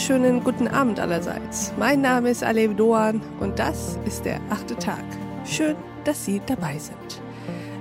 [0.00, 1.74] wunderschönen guten Abend allerseits.
[1.78, 5.04] Mein Name ist Alev Doan und das ist der achte Tag.
[5.44, 7.20] Schön, dass Sie dabei sind.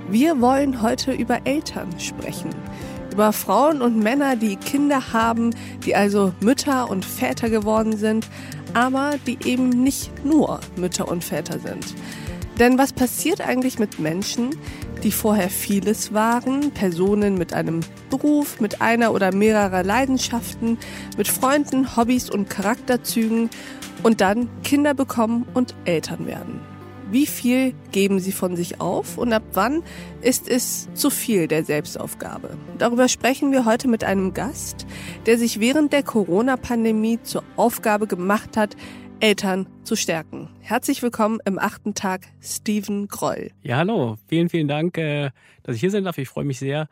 [0.09, 2.49] Wir wollen heute über Eltern sprechen.
[3.13, 5.51] Über Frauen und Männer, die Kinder haben,
[5.85, 8.27] die also Mütter und Väter geworden sind,
[8.73, 11.95] aber die eben nicht nur Mütter und Väter sind.
[12.59, 14.49] Denn was passiert eigentlich mit Menschen,
[15.03, 20.77] die vorher vieles waren, Personen mit einem Beruf, mit einer oder mehrerer Leidenschaften,
[21.17, 23.49] mit Freunden, Hobbys und Charakterzügen
[24.03, 26.61] und dann Kinder bekommen und Eltern werden.
[27.11, 29.81] Wie viel geben sie von sich auf und ab wann
[30.21, 32.55] ist es zu viel der Selbstaufgabe?
[32.77, 34.85] Darüber sprechen wir heute mit einem Gast,
[35.25, 38.75] der sich während der Corona-Pandemie zur Aufgabe gemacht hat,
[39.21, 40.49] Eltern zu stärken.
[40.61, 43.51] Herzlich willkommen im achten Tag, Steven Groll.
[43.63, 44.17] Ja, hallo.
[44.27, 45.31] Vielen, vielen Dank, äh,
[45.63, 46.17] dass ich hier sein darf.
[46.19, 46.87] Ich freue mich sehr.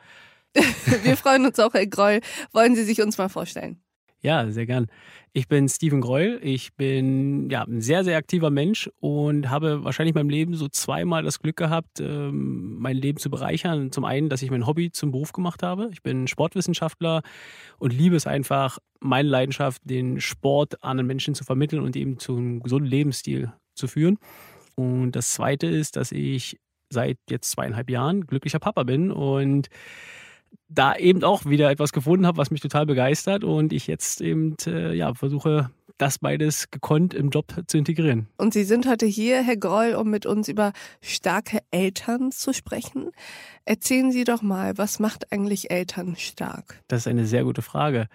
[1.03, 2.21] wir freuen uns auch, Herr Groll.
[2.53, 3.81] Wollen Sie sich uns mal vorstellen?
[4.21, 4.87] Ja, sehr gern.
[5.31, 6.39] Ich bin Steven Greul.
[6.41, 10.67] Ich bin ja, ein sehr, sehr aktiver Mensch und habe wahrscheinlich in meinem Leben so
[10.67, 13.91] zweimal das Glück gehabt, ähm, mein Leben zu bereichern.
[13.91, 15.89] Zum einen, dass ich mein Hobby zum Beruf gemacht habe.
[15.91, 17.21] Ich bin Sportwissenschaftler
[17.77, 22.35] und liebe es einfach, meine Leidenschaft, den Sport anderen Menschen zu vermitteln und eben zu
[22.35, 24.17] einem gesunden Lebensstil zu führen.
[24.73, 26.57] Und das zweite ist, dass ich
[26.89, 29.67] seit jetzt zweieinhalb Jahren glücklicher Papa bin und
[30.69, 34.55] da eben auch wieder etwas gefunden habe, was mich total begeistert und ich jetzt eben
[34.65, 38.27] äh, ja, versuche, das beides gekonnt im Job zu integrieren.
[38.37, 43.11] Und Sie sind heute hier, Herr Groll, um mit uns über starke Eltern zu sprechen.
[43.65, 46.81] Erzählen Sie doch mal, was macht eigentlich Eltern stark?
[46.87, 48.07] Das ist eine sehr gute Frage.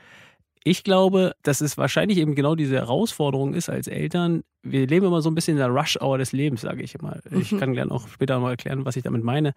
[0.65, 4.45] Ich glaube, dass es wahrscheinlich eben genau diese Herausforderung ist als Eltern.
[4.63, 7.19] Wir leben immer so ein bisschen in der Rush-Hour des Lebens, sage ich immer.
[7.31, 7.59] Ich mhm.
[7.59, 9.55] kann gerne auch später noch erklären, was ich damit meine.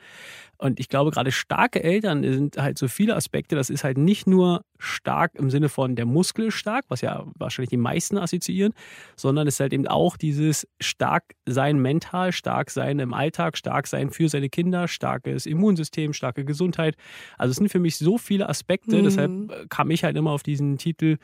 [0.58, 3.56] Und ich glaube, gerade starke Eltern sind halt so viele Aspekte.
[3.56, 7.69] Das ist halt nicht nur stark im Sinne von der Muskel stark, was ja wahrscheinlich
[7.69, 8.74] die meisten assoziieren,
[9.16, 13.88] sondern es ist halt eben auch dieses stark sein mental, stark sein im Alltag, stark
[13.88, 16.96] sein für seine Kinder, starkes Immunsystem, starke Gesundheit.
[17.38, 18.97] Also es sind für mich so viele Aspekte.
[18.97, 19.03] Mhm.
[19.03, 21.18] Deshalb kam ich halt immer auf diesen Titel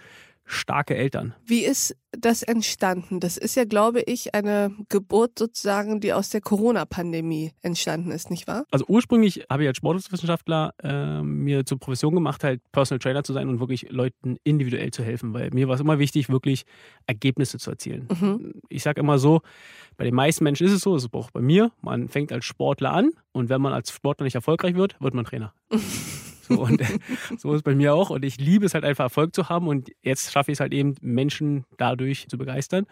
[0.52, 1.34] starke Eltern.
[1.46, 3.20] Wie ist das entstanden?
[3.20, 8.48] Das ist ja, glaube ich, eine Geburt sozusagen, die aus der Corona-Pandemie entstanden ist, nicht
[8.48, 8.66] wahr?
[8.72, 13.34] Also ursprünglich habe ich als Sportwissenschaftler äh, mir zur Profession gemacht, halt Personal Trainer zu
[13.34, 16.64] sein und wirklich Leuten individuell zu helfen, weil mir war es immer wichtig, wirklich
[17.08, 18.08] Ergebnisse zu erzielen.
[18.20, 18.62] Mhm.
[18.70, 19.42] Ich sage immer so,
[19.98, 22.46] bei den meisten Menschen ist es so, das ist auch bei mir, man fängt als
[22.46, 25.54] Sportler an und wenn man als Sportler nicht erfolgreich wird, wird man Trainer.
[26.56, 26.82] So, und
[27.38, 28.10] so ist es bei mir auch.
[28.10, 29.68] Und ich liebe es halt einfach, Erfolg zu haben.
[29.68, 32.86] Und jetzt schaffe ich es halt eben, Menschen dadurch zu begeistern.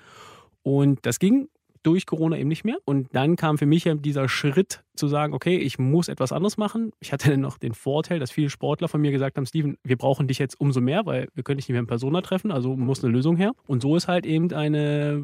[0.64, 1.50] Und das ging
[1.84, 2.78] durch Corona eben nicht mehr.
[2.85, 6.91] Und dann kam für mich dieser Schritt zu sagen, okay, ich muss etwas anderes machen.
[7.00, 9.97] Ich hatte dann noch den Vorteil, dass viele Sportler von mir gesagt haben, Steven, wir
[9.97, 12.75] brauchen dich jetzt umso mehr, weil wir können dich nicht mehr in Persona treffen, also
[12.75, 13.53] muss eine Lösung her.
[13.68, 15.23] Und so ist halt eben eine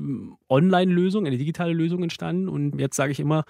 [0.49, 2.47] Online-Lösung, eine digitale Lösung entstanden.
[2.47, 3.43] Und jetzt sage ich immer,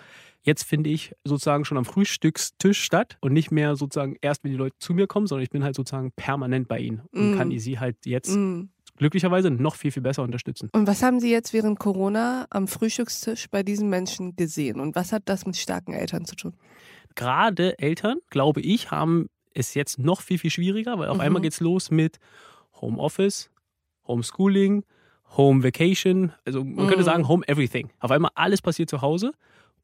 [0.46, 4.58] Jetzt finde ich sozusagen schon am Frühstückstisch statt und nicht mehr sozusagen erst, wenn die
[4.58, 7.38] Leute zu mir kommen, sondern ich bin halt sozusagen permanent bei ihnen und mm.
[7.38, 8.70] kann sie halt jetzt mm.
[8.98, 10.70] Glücklicherweise noch viel, viel besser unterstützen.
[10.72, 15.12] Und was haben Sie jetzt während Corona am Frühstückstisch bei diesen Menschen gesehen und was
[15.12, 16.54] hat das mit starken Eltern zu tun?
[17.16, 21.22] Gerade Eltern, glaube ich, haben es jetzt noch viel, viel schwieriger, weil auf mhm.
[21.22, 22.20] einmal geht es los mit
[22.82, 23.50] Homeoffice,
[24.08, 24.84] Homeschooling,
[25.38, 26.90] Home Vacation, also man mhm.
[26.90, 27.90] könnte sagen Home Everything.
[28.00, 29.32] Auf einmal alles passiert zu Hause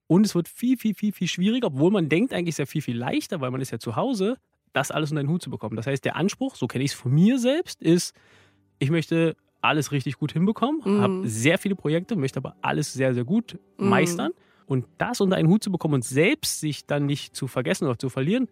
[0.07, 2.81] und es wird viel, viel, viel, viel schwieriger, obwohl man denkt, eigentlich ist ja viel,
[2.81, 4.37] viel leichter, weil man ist ja zu Hause,
[4.73, 5.75] das alles unter den Hut zu bekommen.
[5.75, 8.13] Das heißt, der Anspruch, so kenne ich es von mir selbst, ist,
[8.81, 11.01] ich möchte alles richtig gut hinbekommen, mm.
[11.01, 13.87] habe sehr viele Projekte, möchte aber alles sehr, sehr gut mm.
[13.87, 14.31] meistern.
[14.65, 17.99] Und das unter einen Hut zu bekommen und selbst sich dann nicht zu vergessen oder
[17.99, 18.47] zu verlieren,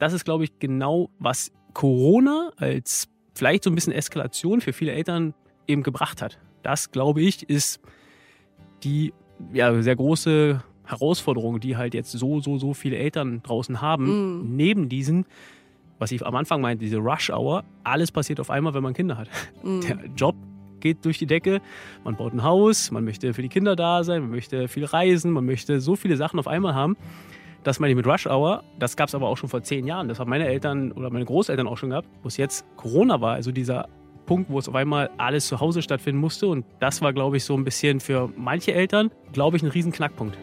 [0.00, 4.92] das ist, glaube ich, genau, was Corona als vielleicht so ein bisschen Eskalation für viele
[4.92, 5.32] Eltern
[5.68, 6.40] eben gebracht hat.
[6.62, 7.80] Das, glaube ich, ist
[8.82, 9.12] die
[9.52, 14.56] ja, sehr große Herausforderungen, die halt jetzt so, so, so viele Eltern draußen haben, mm.
[14.56, 15.24] neben diesen,
[15.98, 19.28] was ich am Anfang meinte, diese Rush-Hour, alles passiert auf einmal, wenn man Kinder hat.
[19.62, 19.80] Mm.
[19.80, 20.36] Der Job
[20.80, 21.60] geht durch die Decke,
[22.04, 25.32] man baut ein Haus, man möchte für die Kinder da sein, man möchte viel reisen,
[25.32, 26.96] man möchte so viele Sachen auf einmal haben.
[27.64, 28.62] Das meine ich mit Rush Hour.
[28.78, 30.08] Das gab es aber auch schon vor zehn Jahren.
[30.08, 33.34] Das haben meine Eltern oder meine Großeltern auch schon gehabt, wo es jetzt Corona war.
[33.34, 33.88] Also dieser
[34.26, 36.46] Punkt, wo es auf einmal alles zu Hause stattfinden musste.
[36.46, 39.90] Und das war, glaube ich, so ein bisschen für manche Eltern, glaube ich, ein riesen
[39.90, 40.38] Knackpunkt.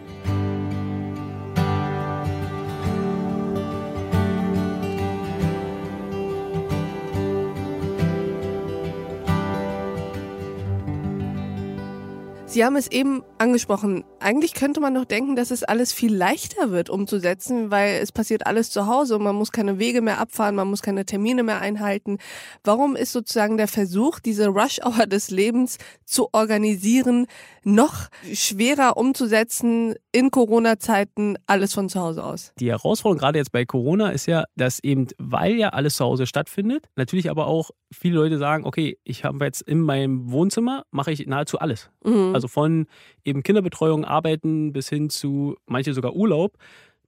[12.55, 14.05] Sie haben es eben angesprochen.
[14.21, 18.47] Eigentlich könnte man doch denken, dass es alles viel leichter wird umzusetzen, weil es passiert
[18.47, 21.59] alles zu Hause und man muss keine Wege mehr abfahren, man muss keine Termine mehr
[21.59, 22.17] einhalten.
[22.63, 27.27] Warum ist sozusagen der Versuch, diese Rush-Hour des Lebens zu organisieren,
[27.65, 32.53] noch schwerer umzusetzen in Corona-Zeiten, alles von zu Hause aus?
[32.57, 36.25] Die Herausforderung gerade jetzt bei Corona ist ja, dass eben, weil ja alles zu Hause
[36.25, 41.11] stattfindet, natürlich aber auch viele Leute sagen, okay, ich habe jetzt in meinem Wohnzimmer, mache
[41.11, 41.89] ich nahezu alles.
[42.05, 42.33] Mhm.
[42.33, 42.87] Also von
[43.23, 46.57] eben Kinderbetreuung, Arbeiten bis hin zu manche sogar Urlaub,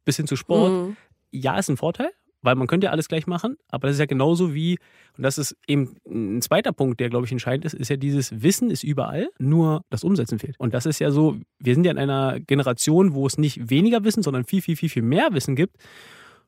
[0.05, 0.71] bis hin zu Sport.
[0.71, 0.97] Mhm.
[1.31, 2.09] Ja, ist ein Vorteil,
[2.41, 4.77] weil man könnte ja alles gleich machen, aber das ist ja genauso wie,
[5.17, 8.41] und das ist eben ein zweiter Punkt, der, glaube ich, entscheidend ist, ist ja dieses
[8.41, 10.55] Wissen ist überall, nur das Umsetzen fehlt.
[10.59, 14.03] Und das ist ja so, wir sind ja in einer Generation, wo es nicht weniger
[14.03, 15.77] Wissen, sondern viel, viel, viel, viel mehr Wissen gibt.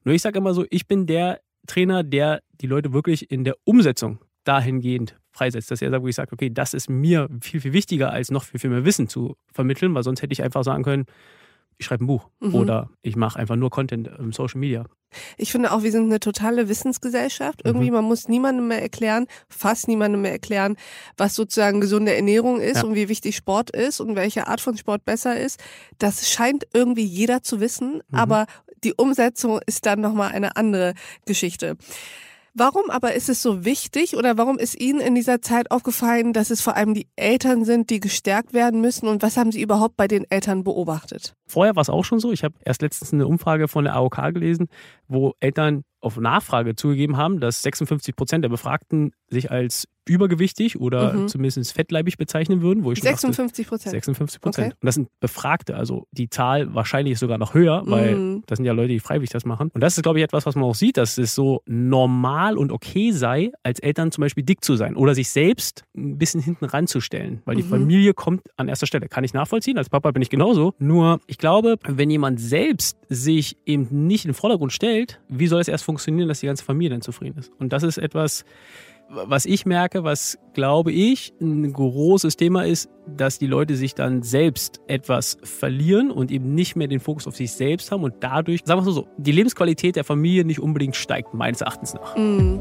[0.03, 3.55] Nur ich sage immer so, ich bin der Trainer, der die Leute wirklich in der
[3.65, 8.43] Umsetzung dahingehend freisetzt, dass er sagt, okay, das ist mir viel, viel wichtiger, als noch
[8.43, 11.05] viel, viel mehr Wissen zu vermitteln, weil sonst hätte ich einfach sagen können,
[11.79, 12.55] ich schreibe ein Buch mhm.
[12.55, 14.85] oder ich mache einfach nur Content im Social Media.
[15.37, 17.61] Ich finde auch, wir sind eine totale Wissensgesellschaft.
[17.63, 17.95] Irgendwie, mhm.
[17.95, 20.75] man muss niemandem mehr erklären, fast niemandem mehr erklären,
[21.17, 22.83] was sozusagen gesunde Ernährung ist ja.
[22.83, 25.59] und wie wichtig Sport ist und welche Art von Sport besser ist.
[25.97, 28.17] Das scheint irgendwie jeder zu wissen, mhm.
[28.17, 28.45] aber
[28.83, 30.93] die Umsetzung ist dann nochmal eine andere
[31.25, 31.77] Geschichte.
[32.53, 36.49] Warum aber ist es so wichtig oder warum ist Ihnen in dieser Zeit aufgefallen, dass
[36.49, 39.97] es vor allem die Eltern sind, die gestärkt werden müssen und was haben Sie überhaupt
[39.97, 41.33] bei den Eltern beobachtet?
[41.47, 42.31] Vorher war es auch schon so.
[42.31, 44.67] Ich habe erst letztens eine Umfrage von der AOK gelesen,
[45.07, 51.13] wo Eltern auf Nachfrage zugegeben haben, dass 56 Prozent der Befragten sich als übergewichtig oder
[51.13, 51.27] mhm.
[51.27, 52.83] zumindest fettleibig bezeichnen würden.
[52.83, 53.91] Wo ich 56 Prozent.
[53.91, 54.67] 56 Prozent.
[54.67, 54.75] Okay.
[54.81, 58.43] Und das sind Befragte, also die Zahl wahrscheinlich ist sogar noch höher, weil mhm.
[58.47, 59.69] das sind ja Leute, die freiwillig das machen.
[59.73, 62.71] Und das ist, glaube ich, etwas, was man auch sieht, dass es so normal und
[62.71, 66.65] okay sei, als Eltern zum Beispiel dick zu sein oder sich selbst ein bisschen hinten
[66.65, 67.69] ranzustellen, weil die mhm.
[67.69, 69.07] Familie kommt an erster Stelle.
[69.07, 70.73] Kann ich nachvollziehen, als Papa bin ich genauso.
[70.79, 75.61] Nur, ich glaube, wenn jemand selbst sich eben nicht in den Vordergrund stellt, wie soll
[75.61, 77.51] es erst funktionieren, dass die ganze Familie dann zufrieden ist?
[77.57, 78.45] Und das ist etwas,
[79.09, 84.21] was ich merke, was glaube ich ein großes Thema ist, dass die Leute sich dann
[84.21, 88.61] selbst etwas verlieren und eben nicht mehr den Fokus auf sich selbst haben und dadurch,
[88.65, 92.15] sagen wir es so, die Lebensqualität der Familie nicht unbedingt steigt, meines Erachtens nach.
[92.15, 92.59] Mhm.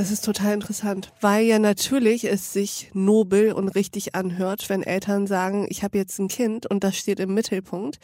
[0.00, 5.26] Das ist total interessant, weil ja natürlich es sich nobel und richtig anhört, wenn Eltern
[5.26, 7.98] sagen, ich habe jetzt ein Kind und das steht im Mittelpunkt.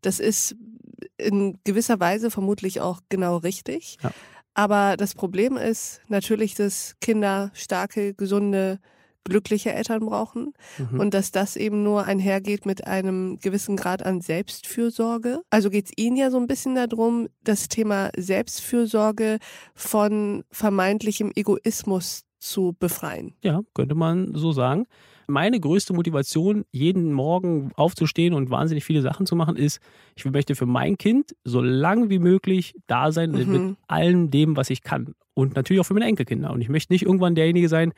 [0.00, 0.54] Das ist
[1.18, 3.98] in gewisser Weise vermutlich auch genau richtig.
[4.00, 4.12] Ja.
[4.54, 8.78] Aber das Problem ist natürlich, dass Kinder starke, gesunde,
[9.24, 11.00] glückliche Eltern brauchen mhm.
[11.00, 15.42] und dass das eben nur einhergeht mit einem gewissen Grad an Selbstfürsorge.
[15.50, 19.38] Also geht es Ihnen ja so ein bisschen darum, das Thema Selbstfürsorge
[19.74, 23.34] von vermeintlichem Egoismus zu befreien.
[23.42, 24.86] Ja, könnte man so sagen.
[25.26, 29.78] Meine größte Motivation, jeden Morgen aufzustehen und wahnsinnig viele Sachen zu machen, ist,
[30.16, 33.52] ich möchte für mein Kind so lang wie möglich da sein mhm.
[33.52, 35.14] mit allem dem, was ich kann.
[35.34, 36.50] Und natürlich auch für meine Enkelkinder.
[36.50, 37.92] Und ich möchte nicht irgendwann derjenige sein,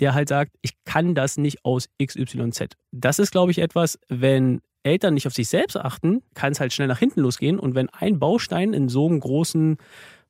[0.00, 2.76] der halt sagt, ich kann das nicht aus XYZ.
[2.90, 6.72] Das ist, glaube ich, etwas, wenn Eltern nicht auf sich selbst achten, kann es halt
[6.72, 7.58] schnell nach hinten losgehen.
[7.58, 9.76] Und wenn ein Baustein in so einem großen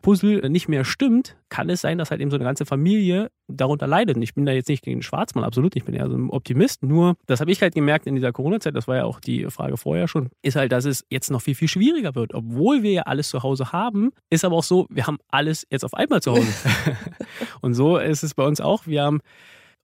[0.02, 3.86] Puzzle nicht mehr stimmt, kann es sein, dass halt eben so eine ganze Familie darunter
[3.86, 4.16] leidet.
[4.16, 5.82] Und ich bin da jetzt nicht gegen Schwarzmann, absolut nicht.
[5.82, 6.82] Ich bin eher so ein Optimist.
[6.82, 9.76] Nur, das habe ich halt gemerkt in dieser Corona-Zeit, das war ja auch die Frage
[9.76, 12.34] vorher schon, ist halt, dass es jetzt noch viel, viel schwieriger wird.
[12.34, 15.84] Obwohl wir ja alles zu Hause haben, ist aber auch so, wir haben alles jetzt
[15.84, 16.48] auf einmal zu Hause.
[17.60, 18.86] Und so ist es bei uns auch.
[18.86, 19.20] Wir haben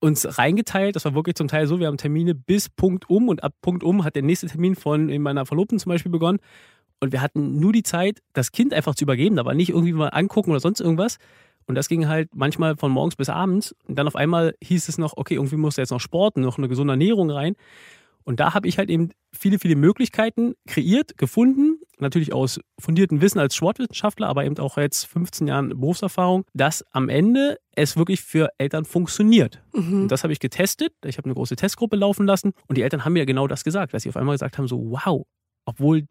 [0.00, 0.97] uns reingeteilt.
[0.97, 3.83] Das war wirklich zum Teil so, wir haben Termine bis Punkt um und ab Punkt
[3.83, 6.38] um hat der nächste Termin von meiner Verlobten zum Beispiel begonnen.
[7.00, 9.37] Und wir hatten nur die Zeit, das Kind einfach zu übergeben.
[9.37, 11.19] Da war nicht irgendwie mal angucken oder sonst irgendwas.
[11.67, 13.75] Und das ging halt manchmal von morgens bis abends.
[13.87, 16.59] Und dann auf einmal hieß es noch, okay, irgendwie muss da jetzt noch Sport, noch
[16.59, 17.55] eine gesunde Ernährung rein.
[18.25, 21.81] Und da habe ich halt eben viele, viele Möglichkeiten kreiert, gefunden.
[21.99, 27.09] Natürlich aus fundiertem Wissen als Sportwissenschaftler, aber eben auch jetzt 15 Jahren Berufserfahrung, dass am
[27.09, 29.62] Ende es wirklich für Eltern funktioniert.
[29.73, 30.03] Mhm.
[30.03, 30.93] Und das habe ich getestet.
[31.05, 33.95] Ich habe eine große Testgruppe laufen lassen und die Eltern haben mir genau das gesagt,
[33.95, 35.26] dass sie auf einmal gesagt haben: so, wow,
[35.65, 36.07] obwohl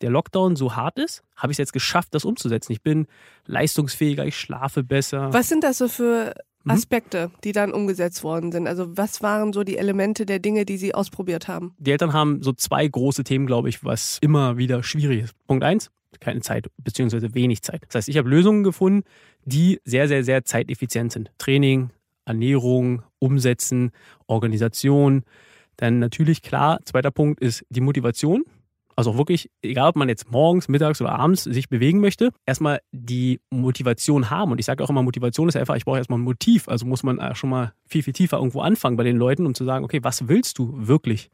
[0.00, 2.72] der Lockdown so hart ist, habe ich es jetzt geschafft, das umzusetzen.
[2.72, 3.06] Ich bin
[3.46, 5.32] leistungsfähiger, ich schlafe besser.
[5.32, 6.34] Was sind das so für.
[6.66, 8.66] Aspekte, die dann umgesetzt worden sind?
[8.66, 11.74] Also was waren so die Elemente der Dinge, die Sie ausprobiert haben?
[11.78, 15.46] Die Eltern haben so zwei große Themen, glaube ich, was immer wieder schwierig ist.
[15.46, 15.90] Punkt eins,
[16.20, 17.82] keine Zeit beziehungsweise wenig Zeit.
[17.86, 19.04] Das heißt, ich habe Lösungen gefunden,
[19.44, 21.30] die sehr, sehr, sehr zeiteffizient sind.
[21.38, 21.90] Training,
[22.24, 23.90] Ernährung, Umsetzen,
[24.26, 25.22] Organisation.
[25.76, 28.44] Dann natürlich klar, zweiter Punkt ist die Motivation.
[28.96, 33.40] Also wirklich, egal ob man jetzt morgens, mittags oder abends sich bewegen möchte, erstmal die
[33.50, 34.52] Motivation haben.
[34.52, 36.68] Und ich sage auch immer, Motivation ist einfach, ich brauche erstmal ein Motiv.
[36.68, 39.64] Also muss man schon mal viel, viel tiefer irgendwo anfangen bei den Leuten, um zu
[39.64, 41.30] sagen, okay, was willst du wirklich?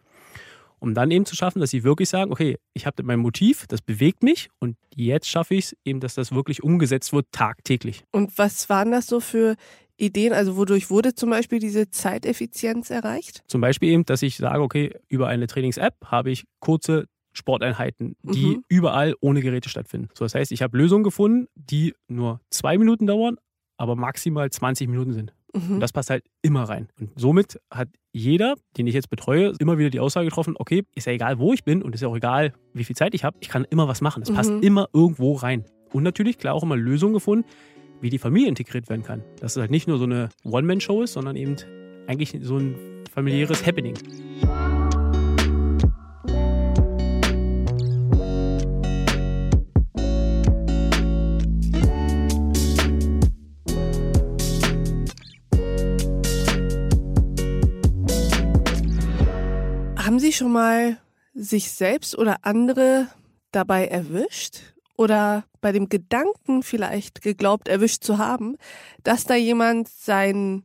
[0.78, 3.80] Um dann eben zu schaffen, dass sie wirklich sagen, okay, ich habe mein Motiv, das
[3.80, 8.04] bewegt mich und jetzt schaffe ich es eben, dass das wirklich umgesetzt wird tagtäglich.
[8.12, 9.56] Und was waren das so für
[9.96, 13.42] Ideen, also wodurch wurde zum Beispiel diese Zeiteffizienz erreicht?
[13.46, 18.56] Zum Beispiel eben, dass ich sage, okay, über eine Trainings-App habe ich kurze Sporteinheiten, die
[18.56, 18.64] mhm.
[18.68, 20.08] überall ohne Geräte stattfinden.
[20.14, 23.36] So, das heißt, ich habe Lösungen gefunden, die nur zwei Minuten dauern,
[23.76, 25.34] aber maximal 20 Minuten sind.
[25.54, 25.74] Mhm.
[25.74, 26.88] Und das passt halt immer rein.
[26.98, 31.06] Und somit hat jeder, den ich jetzt betreue, immer wieder die Aussage getroffen, okay, ist
[31.06, 33.36] ja egal, wo ich bin und ist ja auch egal, wie viel Zeit ich habe,
[33.40, 34.22] ich kann immer was machen.
[34.22, 34.34] Es mhm.
[34.34, 35.64] passt immer irgendwo rein.
[35.92, 37.46] Und natürlich, klar, auch immer Lösungen gefunden,
[38.00, 39.22] wie die Familie integriert werden kann.
[39.40, 41.56] Dass es halt nicht nur so eine One-Man-Show ist, sondern eben
[42.06, 42.76] eigentlich so ein
[43.12, 43.94] familiäres Happening.
[60.36, 60.98] Schon mal
[61.34, 63.08] sich selbst oder andere
[63.52, 64.60] dabei erwischt?
[64.96, 68.56] Oder bei dem Gedanken vielleicht geglaubt, erwischt zu haben,
[69.02, 70.64] dass da jemand sein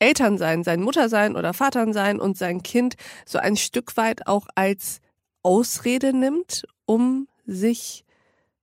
[0.00, 5.00] Elternsein, sein Muttersein oder Vaternsein und sein Kind so ein Stück weit auch als
[5.44, 8.04] Ausrede nimmt, um sich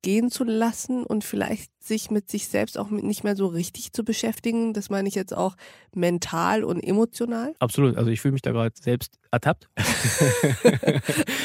[0.01, 4.05] gehen zu lassen und vielleicht sich mit sich selbst auch nicht mehr so richtig zu
[4.05, 4.73] beschäftigen.
[4.73, 5.57] Das meine ich jetzt auch
[5.93, 7.53] mental und emotional.
[7.59, 7.97] Absolut.
[7.97, 9.67] Also ich fühle mich da gerade selbst ertappt.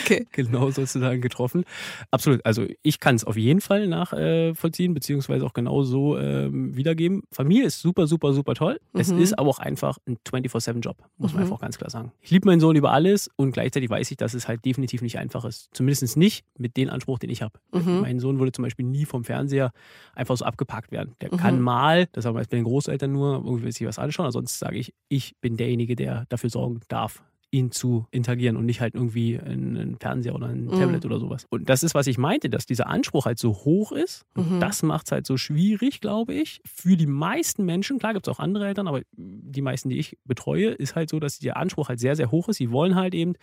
[0.05, 0.27] okay.
[0.33, 1.65] Genau sozusagen getroffen.
[2.11, 2.45] Absolut.
[2.45, 7.23] Also ich kann es auf jeden Fall nachvollziehen, äh, beziehungsweise auch genau so ähm, wiedergeben.
[7.33, 8.79] Familie ist super, super, super toll.
[8.93, 9.01] Mhm.
[9.01, 11.47] Es ist aber auch einfach ein 24-7-Job, muss man mhm.
[11.47, 12.13] einfach ganz klar sagen.
[12.21, 15.19] Ich liebe meinen Sohn über alles und gleichzeitig weiß ich, dass es halt definitiv nicht
[15.19, 15.69] einfach ist.
[15.73, 17.59] Zumindest nicht mit dem Anspruch, den ich habe.
[17.73, 18.01] Mhm.
[18.01, 19.73] Mein Sohn würde zum Beispiel nie vom Fernseher
[20.15, 21.15] einfach so abgepackt werden.
[21.21, 21.39] Der mhm.
[21.39, 24.79] kann mal, das haben wir bei den Großeltern nur, irgendwie sich was anschauen, ansonsten sage
[24.79, 27.23] ich, ich bin derjenige, der dafür sorgen darf,
[27.55, 30.73] ihn zu interagieren und nicht halt irgendwie ein Fernseher oder ein mhm.
[30.73, 31.47] Tablet oder sowas.
[31.51, 34.27] Und das ist, was ich meinte, dass dieser Anspruch halt so hoch ist.
[34.35, 34.61] Und mhm.
[34.61, 38.01] das macht es halt so schwierig, glaube ich, für die meisten Menschen.
[38.01, 41.21] Klar gibt es auch andere Eltern, aber die meisten, die ich betreue, ist halt so,
[41.21, 42.57] dass der Anspruch halt sehr, sehr hoch ist.
[42.57, 43.35] Sie wollen halt eben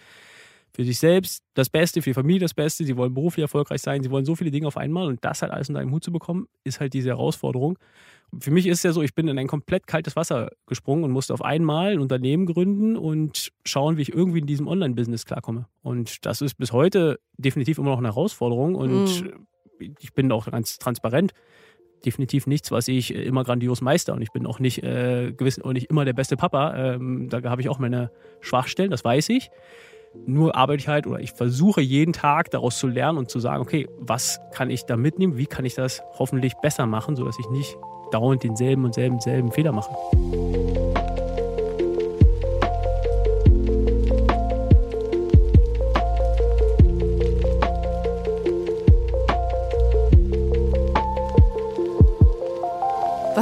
[0.73, 4.03] für sich selbst das Beste, für die Familie das Beste, sie wollen beruflich erfolgreich sein,
[4.03, 6.11] sie wollen so viele Dinge auf einmal und das halt alles unter einem Hut zu
[6.11, 7.77] bekommen, ist halt diese Herausforderung.
[8.39, 11.11] Für mich ist es ja so, ich bin in ein komplett kaltes Wasser gesprungen und
[11.11, 15.67] musste auf einmal ein Unternehmen gründen und schauen, wie ich irgendwie in diesem Online-Business klarkomme.
[15.81, 19.95] Und das ist bis heute definitiv immer noch eine Herausforderung und mhm.
[19.99, 21.33] ich bin auch ganz transparent
[22.05, 24.13] definitiv nichts, was ich immer grandios meister.
[24.13, 26.75] Und ich bin auch nicht äh, gewiss auch nicht immer der beste Papa.
[26.75, 29.49] Ähm, da habe ich auch meine Schwachstellen, das weiß ich.
[30.25, 33.61] Nur arbeite ich halt oder ich versuche jeden Tag daraus zu lernen und zu sagen,
[33.61, 35.37] okay, was kann ich da mitnehmen?
[35.37, 37.77] Wie kann ich das hoffentlich besser machen, sodass ich nicht
[38.11, 39.89] dauernd denselben und selben, selben Fehler mache.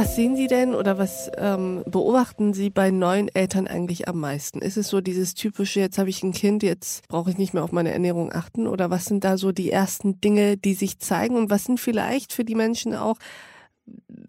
[0.00, 4.62] Was sehen Sie denn oder was ähm, beobachten Sie bei neuen Eltern eigentlich am meisten?
[4.62, 7.62] Ist es so dieses typische, jetzt habe ich ein Kind, jetzt brauche ich nicht mehr
[7.62, 8.66] auf meine Ernährung achten?
[8.66, 11.36] Oder was sind da so die ersten Dinge, die sich zeigen?
[11.36, 13.18] Und was sind vielleicht für die Menschen auch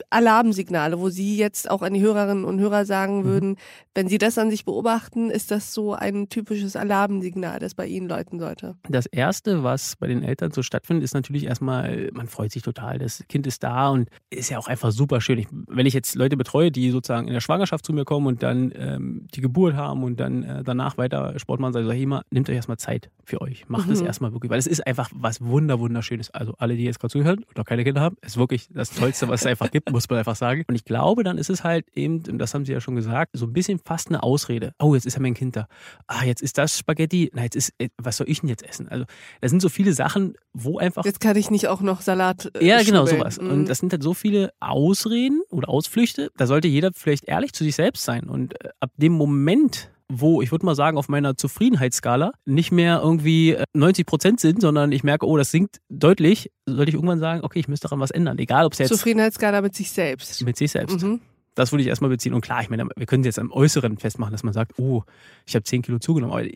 [0.09, 3.25] Alarmsignale, wo Sie jetzt auch an die Hörerinnen und Hörer sagen mhm.
[3.25, 3.55] würden,
[3.95, 8.07] wenn Sie das an sich beobachten, ist das so ein typisches Alarmsignal, das bei Ihnen
[8.07, 8.75] läuten sollte?
[8.89, 12.99] Das Erste, was bei den Eltern so stattfindet, ist natürlich erstmal, man freut sich total,
[12.99, 15.39] das Kind ist da und ist ja auch einfach super schön.
[15.39, 18.43] Ich, wenn ich jetzt Leute betreue, die sozusagen in der Schwangerschaft zu mir kommen und
[18.43, 22.23] dann ähm, die Geburt haben und dann äh, danach weiter Sport machen, sage ich, mal,
[22.31, 23.67] nehmt euch erstmal Zeit für euch.
[23.67, 23.93] Macht mhm.
[23.93, 26.31] es erstmal wirklich, weil es ist einfach was wunder, wunderschönes.
[26.31, 29.41] Also alle, die jetzt gerade zuhören oder keine Kinder haben, ist wirklich das Tollste, was
[29.45, 30.63] es einfach gibt, muss man einfach sagen.
[30.67, 33.31] Und ich glaube, dann ist es halt eben, und das haben Sie ja schon gesagt,
[33.33, 34.73] so ein bisschen fast eine Ausrede.
[34.79, 35.67] Oh, jetzt ist ja mein Kind da.
[36.07, 37.31] Ah, jetzt ist das Spaghetti.
[37.33, 38.89] Na, jetzt ist, äh, was soll ich denn jetzt essen?
[38.89, 39.05] Also,
[39.41, 41.05] da sind so viele Sachen, wo einfach.
[41.05, 42.51] Jetzt kann ich nicht auch noch Salat.
[42.55, 43.39] Äh, ja, genau, sowas.
[43.39, 43.49] Mhm.
[43.49, 46.31] Und das sind halt so viele Ausreden oder Ausflüchte.
[46.37, 48.29] Da sollte jeder vielleicht ehrlich zu sich selbst sein.
[48.29, 52.99] Und äh, ab dem Moment, wo ich würde mal sagen, auf meiner Zufriedenheitsskala nicht mehr
[53.01, 57.19] irgendwie 90 äh, Prozent sind, sondern ich merke, oh, das sinkt deutlich, sollte ich irgendwann
[57.19, 58.37] sagen, okay, ich müsste daran was ändern.
[58.37, 58.89] Egal, ob es jetzt.
[58.89, 60.43] Zufriedenheitsskala mit sich selbst.
[60.43, 61.01] Mit sich selbst.
[61.01, 61.21] Mhm.
[61.55, 62.33] Das würde ich erstmal beziehen.
[62.33, 65.03] Und klar, ich meine, wir können es jetzt am Äußeren festmachen, dass man sagt, oh,
[65.45, 66.33] ich habe 10 Kilo zugenommen.
[66.33, 66.47] Aber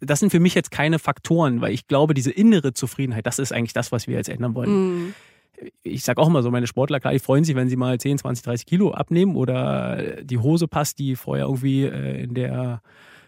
[0.00, 3.52] das sind für mich jetzt keine Faktoren, weil ich glaube, diese innere Zufriedenheit, das ist
[3.52, 4.70] eigentlich das, was wir jetzt ändern wollen.
[4.70, 5.14] Mhm
[5.82, 8.18] ich sage auch immer so, meine Sportler, klar, die freuen sich, wenn sie mal 10,
[8.18, 12.82] 20, 30 Kilo abnehmen oder die Hose passt, die vorher irgendwie äh, in der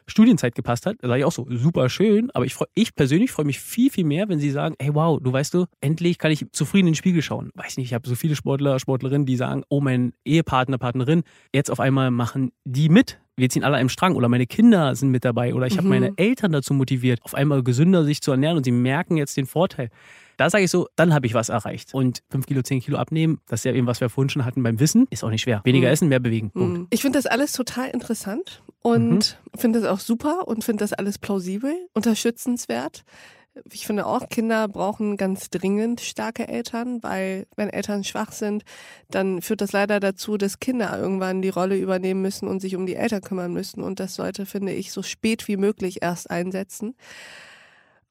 [0.06, 3.30] Studienzeit gepasst hat, da sage ich auch so, super schön, aber ich, freu, ich persönlich
[3.30, 6.30] freue mich viel, viel mehr, wenn sie sagen, hey wow, du weißt du, endlich kann
[6.30, 7.50] ich zufrieden in den Spiegel schauen.
[7.54, 11.70] Weiß nicht, ich habe so viele Sportler, Sportlerinnen, die sagen, oh mein Ehepartner, Partnerin, jetzt
[11.70, 15.25] auf einmal machen die mit wir ziehen alle einem Strang oder meine Kinder sind mit
[15.25, 15.78] dabei oder ich mhm.
[15.78, 19.37] habe meine Eltern dazu motiviert, auf einmal gesünder sich zu ernähren und sie merken jetzt
[19.37, 19.90] den Vorteil.
[20.38, 21.92] Da sage ich so, dann habe ich was erreicht.
[21.92, 24.62] Und 5 Kilo, 10 Kilo abnehmen, das ist ja eben, was wir vorhin schon hatten
[24.62, 25.61] beim Wissen, ist auch nicht schwer.
[25.64, 25.92] Weniger mhm.
[25.92, 26.52] essen, mehr bewegen.
[26.54, 26.87] Mhm.
[26.90, 29.59] Ich finde das alles total interessant und mhm.
[29.59, 33.02] finde das auch super und finde das alles plausibel, unterstützenswert.
[33.73, 38.62] Ich finde auch, Kinder brauchen ganz dringend starke Eltern, weil wenn Eltern schwach sind,
[39.11, 42.87] dann führt das leider dazu, dass Kinder irgendwann die Rolle übernehmen müssen und sich um
[42.87, 43.83] die Eltern kümmern müssen.
[43.83, 46.95] Und das sollte, finde ich, so spät wie möglich erst einsetzen.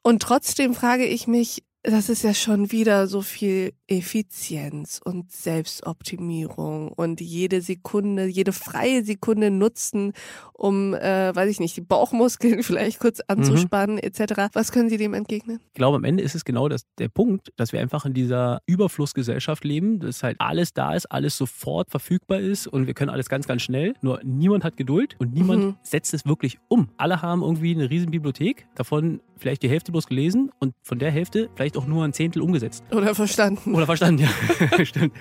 [0.02, 6.92] Und trotzdem frage ich mich, das ist ja schon wieder so viel Effizienz und Selbstoptimierung
[6.92, 10.12] und jede Sekunde, jede freie Sekunde nutzen,
[10.52, 14.02] um, äh, weiß ich nicht, die Bauchmuskeln vielleicht kurz anzuspannen mhm.
[14.04, 14.50] etc.
[14.54, 15.62] Was können Sie dem entgegnen?
[15.68, 18.62] Ich glaube, am Ende ist es genau das, der Punkt, dass wir einfach in dieser
[18.66, 23.30] Überflussgesellschaft leben, dass halt alles da ist, alles sofort verfügbar ist und wir können alles
[23.30, 23.94] ganz, ganz schnell.
[24.02, 25.76] Nur niemand hat Geduld und niemand mhm.
[25.84, 26.90] setzt es wirklich um.
[26.98, 31.12] Alle haben irgendwie eine riesen Bibliothek, davon vielleicht die Hälfte bloß gelesen und von der
[31.12, 32.84] Hälfte vielleicht auch nur ein Zehntel umgesetzt.
[32.92, 33.76] Oder verstanden.
[33.76, 34.86] Oder verstanden, ja.
[34.86, 35.14] Stimmt.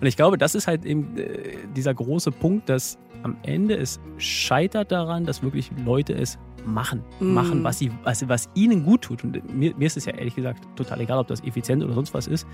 [0.00, 4.00] Und ich glaube, das ist halt eben äh, dieser große Punkt, dass am Ende es
[4.18, 7.02] scheitert daran, dass wirklich Leute es machen.
[7.20, 7.32] Mm.
[7.32, 9.24] Machen, was, sie, was, was ihnen gut tut.
[9.24, 12.14] Und mir, mir ist es ja ehrlich gesagt total egal, ob das effizient oder sonst
[12.14, 12.46] was ist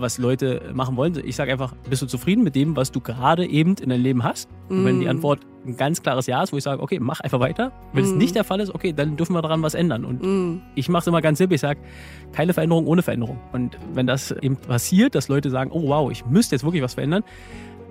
[0.00, 1.20] was Leute machen wollen.
[1.24, 4.24] Ich sage einfach, bist du zufrieden mit dem, was du gerade eben in deinem Leben
[4.24, 4.48] hast?
[4.68, 5.10] Und wenn die mm.
[5.10, 7.72] Antwort ein ganz klares Ja ist, wo ich sage, okay, mach einfach weiter.
[7.92, 8.06] Wenn mm.
[8.06, 10.04] es nicht der Fall ist, okay, dann dürfen wir daran was ändern.
[10.04, 10.62] Und mm.
[10.74, 11.56] ich mache es immer ganz simpel.
[11.56, 11.80] Ich sage,
[12.32, 13.38] keine Veränderung ohne Veränderung.
[13.52, 16.94] Und wenn das eben passiert, dass Leute sagen, oh wow, ich müsste jetzt wirklich was
[16.94, 17.24] verändern,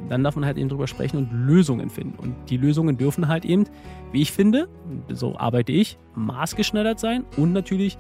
[0.10, 2.18] dann darf man halt eben drüber sprechen und Lösungen finden.
[2.20, 3.66] Und die Lösungen dürfen halt eben,
[4.12, 4.68] wie ich finde,
[5.10, 7.98] so arbeite ich, maßgeschneidert sein und natürlich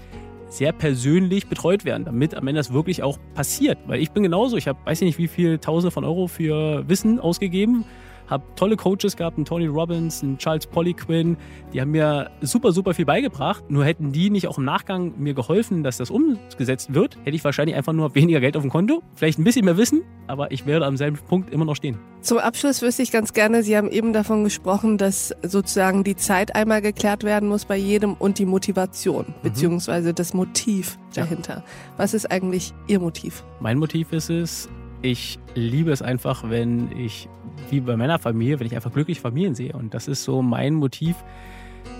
[0.49, 3.77] sehr persönlich betreut werden, damit am Ende das wirklich auch passiert.
[3.87, 6.87] Weil ich bin genauso, ich habe weiß ich nicht wie viel Tausende von Euro für
[6.87, 7.85] Wissen ausgegeben
[8.27, 11.37] habe tolle Coaches gehabt, einen Tony Robbins, einen Charles Poliquin,
[11.73, 13.63] die haben mir super, super viel beigebracht.
[13.69, 17.43] Nur hätten die nicht auch im Nachgang mir geholfen, dass das umgesetzt wird, hätte ich
[17.43, 20.65] wahrscheinlich einfach nur weniger Geld auf dem Konto, vielleicht ein bisschen mehr Wissen, aber ich
[20.65, 21.97] werde am selben Punkt immer noch stehen.
[22.21, 26.55] Zum Abschluss wüsste ich ganz gerne, Sie haben eben davon gesprochen, dass sozusagen die Zeit
[26.55, 29.33] einmal geklärt werden muss bei jedem und die Motivation, mhm.
[29.43, 31.57] beziehungsweise das Motiv dahinter.
[31.57, 31.63] Ja.
[31.97, 33.43] Was ist eigentlich Ihr Motiv?
[33.59, 34.69] Mein Motiv ist es,
[35.07, 37.29] ich liebe es einfach, wenn ich,
[37.69, 39.71] wie bei meiner Familie, wenn ich einfach glückliche Familien sehe.
[39.71, 41.15] Und das ist so mein Motiv.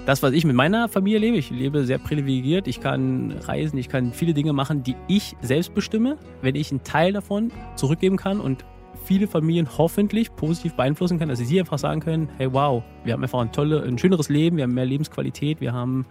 [0.06, 2.68] Das, was ich mit meiner Familie lebe, ich lebe sehr privilegiert.
[2.68, 6.18] Ich kann reisen, ich kann viele Dinge machen, die ich selbst bestimme.
[6.42, 8.66] Wenn ich einen Teil davon zurückgeben kann und
[9.06, 13.24] viele Familien hoffentlich positiv beeinflussen kann, dass sie einfach sagen können, hey wow, wir haben
[13.24, 16.06] einfach ein, tolle, ein schöneres Leben, wir haben mehr Lebensqualität, wir haben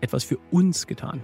[0.00, 1.20] etwas für uns getan.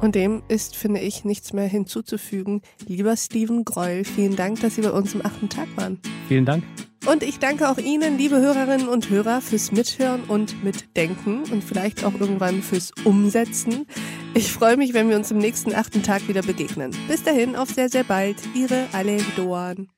[0.00, 2.62] Und dem ist, finde ich, nichts mehr hinzuzufügen.
[2.86, 6.00] Lieber Steven Greul, vielen Dank, dass Sie bei uns im achten Tag waren.
[6.28, 6.64] Vielen Dank.
[7.06, 12.04] Und ich danke auch Ihnen, liebe Hörerinnen und Hörer, fürs Mithören und Mitdenken und vielleicht
[12.04, 13.86] auch irgendwann fürs Umsetzen.
[14.34, 16.94] Ich freue mich, wenn wir uns im nächsten achten Tag wieder begegnen.
[17.08, 18.36] Bis dahin, auf sehr, sehr bald.
[18.54, 19.88] Ihre Ale Doan.